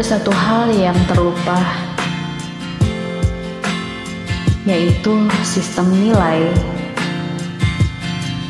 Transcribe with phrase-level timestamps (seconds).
[0.00, 1.60] ada satu hal yang terlupa,
[4.64, 6.48] yaitu sistem nilai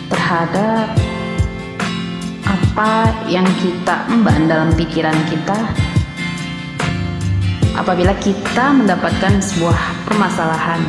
[0.07, 0.95] terhadap
[2.47, 5.59] apa yang kita emban dalam pikiran kita
[7.75, 10.87] apabila kita mendapatkan sebuah permasalahan.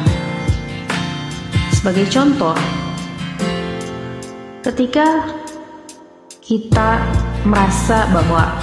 [1.74, 2.54] Sebagai contoh,
[4.62, 5.26] ketika
[6.38, 7.02] kita
[7.50, 8.62] merasa bahwa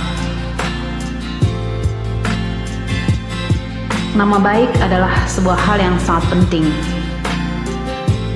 [4.19, 6.67] nama baik adalah sebuah hal yang sangat penting.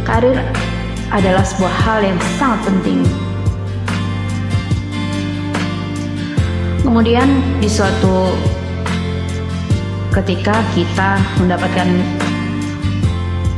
[0.06, 0.38] Karir
[1.10, 3.02] adalah sebuah hal yang sangat penting.
[6.86, 7.26] Kemudian
[7.58, 8.30] di suatu
[10.14, 11.90] ketika kita mendapatkan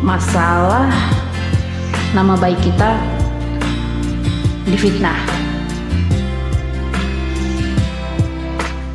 [0.01, 0.89] masalah
[2.17, 2.97] nama baik kita
[4.65, 5.21] difitnah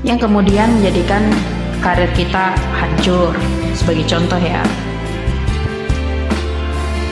[0.01, 1.29] yang kemudian menjadikan
[1.79, 3.31] karir kita hancur
[3.75, 4.63] sebagai contoh ya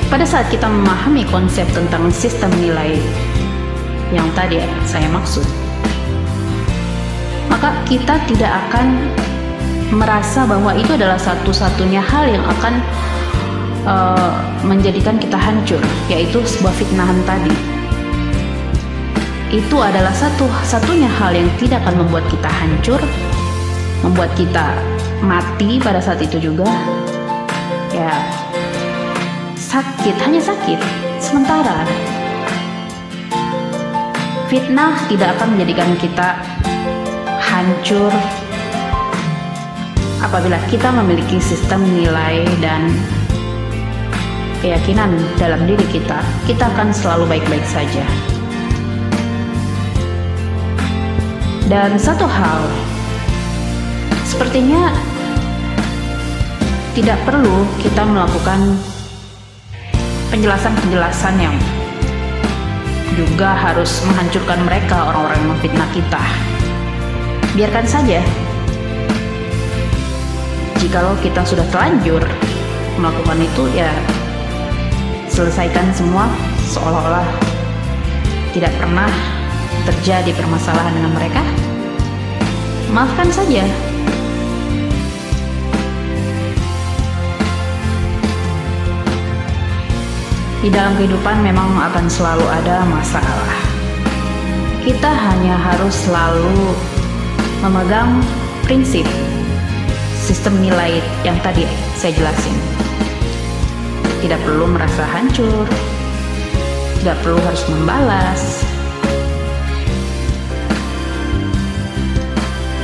[0.08, 2.96] pada saat kita memahami konsep tentang sistem nilai
[4.16, 5.44] yang tadi saya maksud
[7.52, 9.12] maka kita tidak akan
[9.92, 12.84] merasa bahwa itu adalah satu-satunya hal yang akan
[13.88, 14.36] uh,
[14.68, 15.80] menjadikan kita hancur,
[16.12, 17.54] yaitu sebuah fitnahan tadi.
[19.48, 23.00] Itu adalah satu-satunya hal yang tidak akan membuat kita hancur,
[24.06, 24.78] membuat kita
[25.24, 26.68] mati pada saat itu juga.
[27.94, 28.14] Ya,
[29.58, 30.80] sakit, hanya sakit
[31.18, 31.88] sementara.
[34.48, 36.40] Fitnah tidak akan menjadikan kita
[37.42, 38.14] hancur
[40.24, 42.90] apabila kita memiliki sistem nilai dan
[44.60, 46.20] keyakinan dalam diri kita,
[46.50, 48.06] kita akan selalu baik-baik saja.
[51.68, 52.64] Dan satu hal,
[54.38, 54.94] sepertinya
[56.94, 58.78] tidak perlu kita melakukan
[60.30, 61.58] penjelasan-penjelasan yang
[63.18, 66.22] juga harus menghancurkan mereka orang-orang yang memfitnah kita.
[67.58, 68.22] Biarkan saja.
[70.78, 72.22] Jikalau kita sudah terlanjur
[73.02, 73.90] melakukan itu ya
[75.34, 76.30] selesaikan semua
[76.78, 77.26] seolah-olah
[78.54, 79.10] tidak pernah
[79.90, 81.42] terjadi permasalahan dengan mereka.
[82.94, 83.66] Maafkan saja
[90.68, 93.56] di dalam kehidupan memang akan selalu ada masalah
[94.84, 96.76] kita hanya harus selalu
[97.64, 98.20] memegang
[98.68, 99.08] prinsip
[100.16, 101.64] sistem nilai yang tadi
[101.96, 102.56] saya jelasin.
[104.20, 105.64] Tidak perlu merasa hancur,
[107.00, 108.64] tidak perlu harus membalas,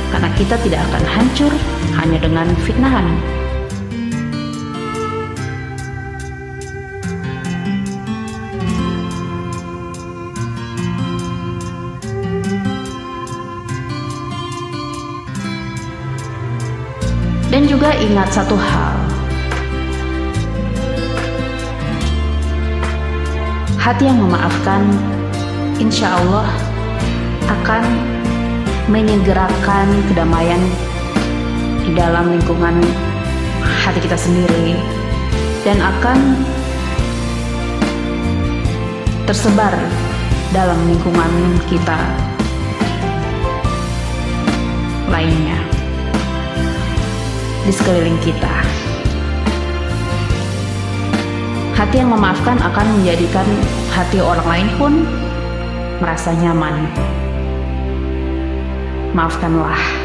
[0.08, 1.52] karena kita tidak akan hancur
[2.00, 3.33] hanya dengan fitnahan.
[17.54, 18.98] Dan juga ingat satu hal.
[23.78, 24.82] Hati yang memaafkan
[25.78, 26.50] insya Allah
[27.46, 27.86] akan
[28.90, 30.58] menyegerakan kedamaian
[31.86, 32.74] di dalam lingkungan
[33.86, 34.74] hati kita sendiri
[35.62, 36.18] dan akan
[39.30, 39.78] tersebar
[40.50, 41.30] dalam lingkungan
[41.70, 42.02] kita
[45.06, 45.53] lainnya
[47.64, 48.54] di sekeliling kita.
[51.74, 53.48] Hati yang memaafkan akan menjadikan
[53.90, 54.92] hati orang lain pun
[55.98, 56.86] merasa nyaman.
[59.16, 60.03] Maafkanlah.